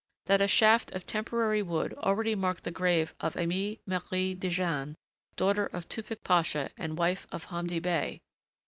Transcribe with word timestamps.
That 0.25 0.41
a 0.41 0.47
shaft 0.47 0.91
of 0.93 1.05
temporary 1.05 1.61
wood 1.61 1.93
already 1.93 2.33
marked 2.33 2.63
the 2.63 2.71
grave 2.71 3.13
of 3.19 3.35
Aimée 3.35 3.77
Marie 3.85 4.33
Dejane, 4.33 4.95
daughter 5.35 5.67
of 5.67 5.87
Tewfick 5.87 6.23
Pasha 6.23 6.71
and 6.75 6.97
wife 6.97 7.27
of 7.31 7.43
Hamdi 7.49 7.77
Bey.... 7.79 8.19